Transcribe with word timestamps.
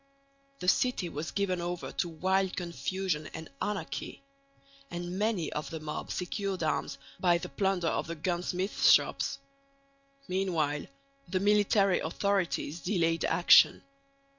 The 0.61 0.67
city 0.67 1.09
was 1.09 1.29
given 1.29 1.61
over 1.61 1.91
to 1.91 2.09
wild 2.09 2.55
confusion 2.57 3.27
and 3.35 3.51
anarchy; 3.61 4.23
and 4.89 5.19
many 5.19 5.53
of 5.53 5.69
the 5.69 5.79
mob 5.79 6.09
secured 6.09 6.63
arms 6.63 6.97
by 7.19 7.37
the 7.37 7.49
plunder 7.49 7.87
of 7.89 8.07
the 8.07 8.15
gun 8.15 8.41
smiths' 8.41 8.89
shops. 8.89 9.37
Meanwhile 10.27 10.87
the 11.27 11.39
military 11.39 11.99
authorities 11.99 12.79
delayed 12.79 13.25
action. 13.25 13.83